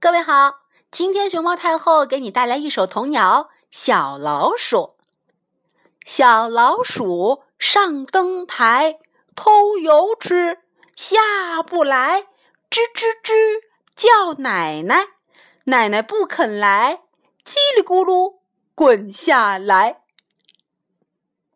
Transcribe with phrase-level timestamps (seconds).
[0.00, 0.60] 各位好
[0.92, 4.94] 今天熊猫太后给你带来一首童谣小老鼠
[6.06, 9.00] 小老鼠上灯台
[9.34, 10.60] 偷油吃
[10.94, 11.18] 下
[11.64, 12.28] 不来
[12.70, 13.34] 吱吱吱
[13.96, 15.04] 叫奶奶
[15.64, 17.02] 奶奶不肯来
[17.44, 18.36] 叽里咕噜
[18.76, 20.02] 滚下来。